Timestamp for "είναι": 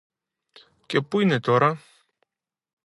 1.19-1.39